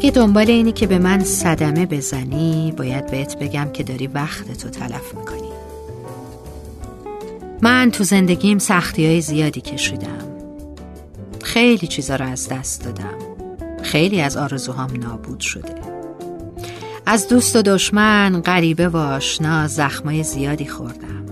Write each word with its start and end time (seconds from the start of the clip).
اگه 0.00 0.10
دنبال 0.10 0.50
اینی 0.50 0.72
که 0.72 0.86
به 0.86 0.98
من 0.98 1.24
صدمه 1.24 1.86
بزنی 1.86 2.74
باید 2.76 3.06
بهت 3.06 3.38
بگم 3.38 3.70
که 3.72 3.82
داری 3.82 4.06
وقت 4.06 4.58
تو 4.58 4.68
تلف 4.68 5.14
می‌کنی. 5.14 5.48
من 7.62 7.90
تو 7.90 8.04
زندگیم 8.04 8.58
سختی 8.58 9.06
های 9.06 9.20
زیادی 9.20 9.60
کشیدم. 9.60 10.28
خیلی 11.42 11.86
چیزا 11.86 12.16
رو 12.16 12.24
از 12.24 12.48
دست 12.48 12.84
دادم. 12.84 13.18
خیلی 13.82 14.20
از 14.20 14.36
آرزوهام 14.36 14.90
نابود 14.96 15.40
شده. 15.40 15.74
از 17.06 17.28
دوست 17.28 17.56
و 17.56 17.62
دشمن 17.62 18.40
غریبه 18.40 18.88
و 18.88 18.96
آشنا 18.96 19.66
زخمای 19.66 20.22
زیادی 20.22 20.66
خوردم. 20.66 21.26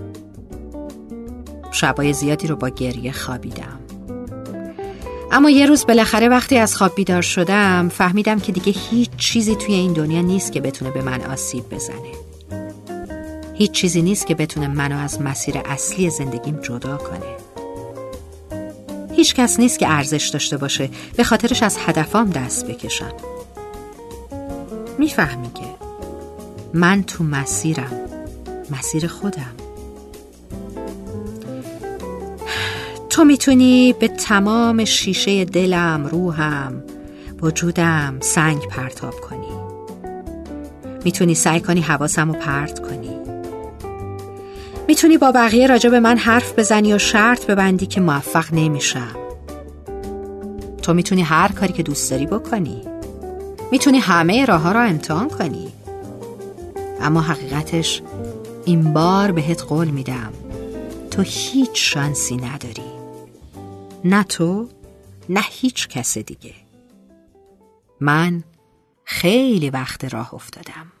شبای 1.71 2.13
زیادی 2.13 2.47
رو 2.47 2.55
با 2.55 2.69
گریه 2.69 3.11
خوابیدم. 3.11 3.78
اما 5.31 5.49
یه 5.49 5.65
روز 5.65 5.85
بالاخره 5.85 6.29
وقتی 6.29 6.57
از 6.57 6.75
خواب 6.75 6.95
بیدار 6.95 7.21
شدم 7.21 7.89
فهمیدم 7.89 8.39
که 8.39 8.51
دیگه 8.51 8.71
هیچ 8.71 9.09
چیزی 9.17 9.55
توی 9.55 9.75
این 9.75 9.93
دنیا 9.93 10.21
نیست 10.21 10.51
که 10.51 10.61
بتونه 10.61 10.91
به 10.91 11.01
من 11.01 11.21
آسیب 11.21 11.69
بزنه. 11.69 12.11
هیچ 13.53 13.71
چیزی 13.71 14.01
نیست 14.01 14.27
که 14.27 14.35
بتونه 14.35 14.67
منو 14.67 14.97
از 14.97 15.21
مسیر 15.21 15.55
اصلی 15.65 16.09
زندگیم 16.09 16.59
جدا 16.61 16.97
کنه. 16.97 17.35
هیچ 19.15 19.35
کس 19.35 19.59
نیست 19.59 19.79
که 19.79 19.89
ارزش 19.89 20.27
داشته 20.27 20.57
باشه 20.57 20.89
به 21.17 21.23
خاطرش 21.23 21.63
از 21.63 21.77
هدفام 21.77 22.29
دست 22.29 22.67
بکشم. 22.67 23.13
می‌فهمی 24.97 25.51
که 25.53 25.65
من 26.73 27.03
تو 27.03 27.23
مسیرم 27.23 27.91
مسیر 28.71 29.07
خودم. 29.07 29.58
تو 33.19 33.25
می‌تونی 33.25 33.93
به 33.99 34.07
تمام 34.07 34.85
شیشه 34.85 35.45
دلم 35.45 36.05
روحم 36.11 36.83
وجودم 37.41 38.17
سنگ 38.19 38.67
پرتاب 38.67 39.13
کنی. 39.13 39.47
می‌تونی 41.05 41.35
سعی 41.35 41.59
کنی 41.59 41.81
حواسم 41.81 42.31
رو 42.31 42.39
پرت 42.39 42.79
کنی. 42.79 43.15
می‌تونی 44.87 45.17
با 45.17 45.31
بقیه 45.31 45.67
راجع 45.67 45.89
به 45.89 45.99
من 45.99 46.17
حرف 46.17 46.59
بزنی 46.59 46.93
و 46.93 46.97
شرط 46.97 47.45
ببندی 47.45 47.85
که 47.85 48.01
موفق 48.01 48.53
نمیشم. 48.53 49.15
تو 50.81 50.93
می‌تونی 50.93 51.21
هر 51.21 51.51
کاری 51.51 51.73
که 51.73 51.83
دوست 51.83 52.11
داری 52.11 52.25
بکنی. 52.25 52.81
می‌تونی 53.71 53.99
همه 53.99 54.45
راه 54.45 54.61
ها 54.61 54.71
را 54.71 54.81
امتحان 54.81 55.29
کنی. 55.29 55.67
اما 57.01 57.21
حقیقتش 57.21 58.01
این 58.65 58.93
بار 58.93 59.31
بهت 59.31 59.63
قول 59.63 59.87
میدم. 59.87 60.33
تو 61.11 61.21
هیچ 61.21 61.71
شانسی 61.73 62.35
نداری. 62.35 62.98
نه 64.03 64.23
تو 64.23 64.69
نه 65.29 65.41
هیچ 65.49 65.87
کس 65.87 66.17
دیگه. 66.17 66.53
من 67.99 68.43
خیلی 69.03 69.69
وقت 69.69 70.13
راه 70.13 70.33
افتادم. 70.33 70.91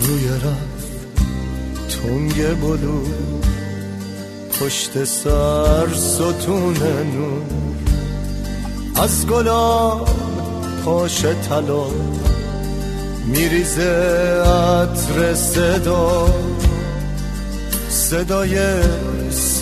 روی 0.00 0.28
رفت 0.28 0.92
تنگ 1.88 2.60
بلو 2.60 3.04
پشت 4.60 5.04
سر 5.04 5.88
ستون 5.88 6.76
نور. 7.14 7.42
از 8.96 9.26
گلاب 9.26 10.08
پاش 10.84 11.24
طلا 11.24 11.86
میریزه 13.26 13.90
عطر 14.46 15.34
صدا. 15.34 16.28
صدای 17.88 18.82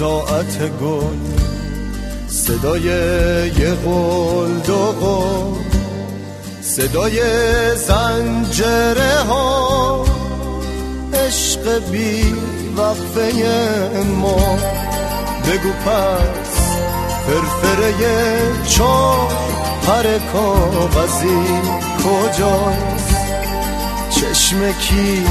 ساعت 0.01 0.81
گل 0.83 1.17
صدای 2.29 2.83
یه 3.59 3.75
قول 3.85 4.61
صدای 6.61 7.21
زنجره 7.77 9.19
ها 9.29 10.05
عشق 11.15 11.91
بی 11.91 12.35
وقفه 12.77 14.03
ما. 14.03 14.59
بگو 15.47 15.73
پس 15.73 16.77
فرفره 17.27 17.93
چار 18.69 19.29
پر 19.87 20.19
کاغذی 20.33 21.47
کجاست؟ 22.05 23.17
چشم 24.11 24.73
کی 24.73 25.25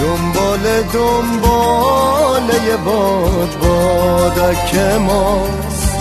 دنبال 0.00 0.82
دنبال 0.92 2.48
یه 2.66 2.76
باد 2.76 3.56
بادک 3.62 4.74
ماست. 4.98 5.98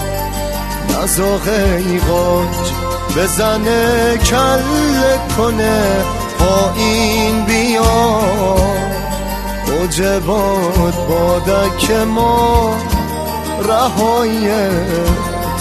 نزاق 0.90 1.48
ایقاج 1.78 2.72
بزنه 3.18 4.18
کل 4.18 5.18
کنه 5.38 5.82
پایین 6.40 7.46
بیا. 7.46 8.22
اوج 9.68 10.02
باد 10.02 11.08
بادک 11.10 11.92
ما 11.92 12.74
رهای 13.64 14.50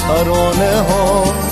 ترانه 0.08 0.82
ها. 0.88 1.47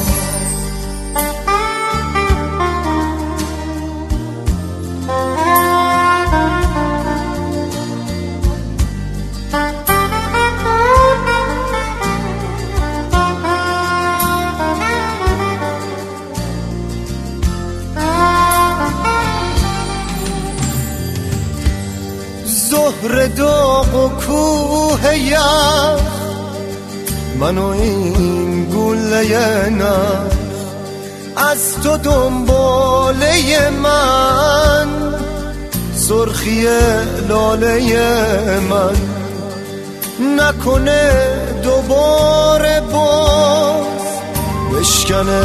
ظهر 22.87 23.27
داغ 23.27 23.95
و 23.95 24.09
کوه 24.09 25.17
یخ. 25.17 26.01
منو 27.41 27.67
این 27.67 28.65
گله 28.65 29.71
نه 29.71 29.97
از 31.37 31.75
تو 31.83 31.97
دنباله 31.97 33.71
من. 33.71 34.89
سرخی 35.95 36.67
لاله 37.29 38.61
من. 38.71 38.97
نکنه 40.37 41.13
دوباره 41.63 42.81
باز. 42.81 44.07
بشکنه 44.73 45.43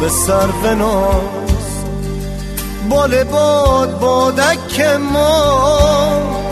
به 0.00 0.08
سر 0.08 0.74
ناز 0.74 1.68
بال 2.90 3.24
باد 3.24 3.98
بادک 3.98 4.80
ما. 5.12 6.47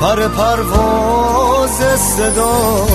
پر 0.00 0.28
پرواز 0.28 1.78
صدا. 2.16 2.86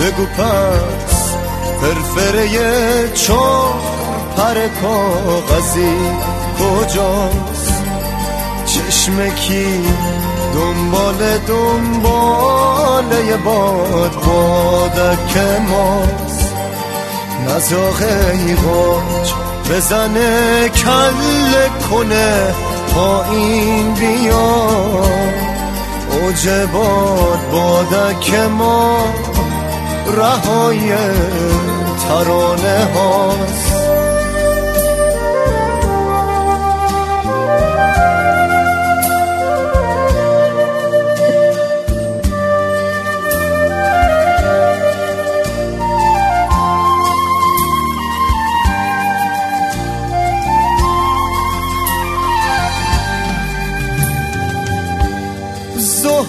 بگو 0.00 0.26
پس 0.26 1.34
فرفره 1.80 3.08
چون 3.14 3.72
پر 4.36 4.54
کاغذی 4.54 5.96
کجاست؟ 6.58 7.82
چشم 8.66 9.28
کی 9.28 9.82
دنبال 10.54 11.38
دنبال 11.48 13.26
یه 13.28 13.36
باد 13.36 14.14
بادک 14.26 15.36
ماست؟ 15.68 16.54
نزاق 17.48 18.02
ایغاج 18.32 19.32
بزنه 19.70 20.68
کل 20.68 21.68
کنه 21.90 22.54
پایین 22.94 23.94
بیاد. 23.94 25.21
اوج 26.22 26.48
باد 26.72 27.50
بادک 27.52 28.34
ما 28.34 29.14
رهای 30.06 30.94
ترانه 32.08 32.84
هاست. 32.94 33.81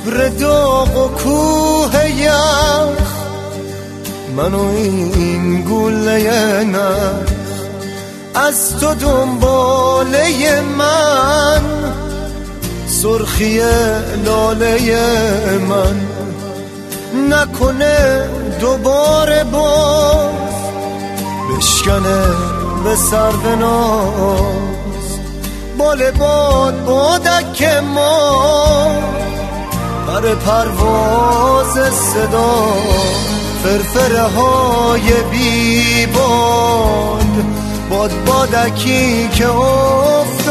ظهر 0.05 0.27
داغ 0.27 0.97
و 0.97 1.07
کوه 1.07 2.09
یخ. 2.09 3.13
منو 4.37 4.61
این 4.75 5.61
گله 5.61 6.63
نه 6.63 6.89
از 8.35 8.79
تو 8.79 8.93
دنباله 8.93 10.61
من. 10.61 11.61
سرخی 12.87 13.61
لاله 14.25 15.57
من. 15.69 16.01
نکنه 17.29 18.23
دوباره 18.61 19.43
باز. 19.43 20.53
بشکنه 21.49 22.23
به 22.83 22.95
سر 22.95 23.55
ناز 23.55 25.19
بال 25.77 26.11
باد 26.11 26.85
بادک 26.85 27.63
ما. 27.95 28.63
بر 30.07 30.35
پرواز 30.35 31.93
صدا 31.93 32.73
فرفره 33.63 34.21
های 34.21 35.23
بی 35.31 36.05
باد. 36.05 37.63
باد 37.89 38.11
بادکی 38.25 39.27
که 39.27 39.49
افتاد 39.49 40.43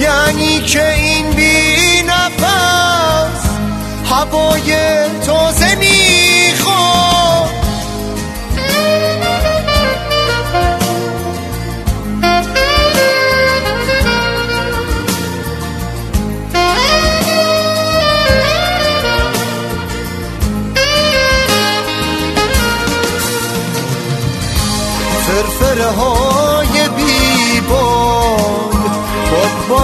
یعنی 0.00 0.60
که 0.60 0.92
این 0.92 1.30
بی 1.30 2.02
نفس 2.02 3.46
هوای 4.10 4.76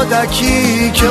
باد 0.02 0.10
بادکی 0.10 0.90
که 0.90 1.06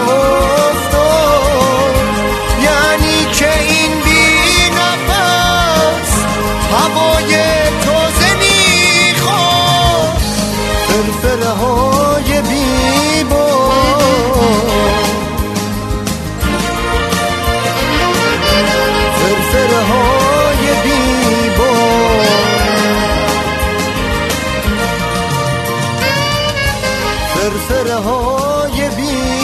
سرسره 27.41 27.95
های 27.95 28.89
بی 28.89 29.40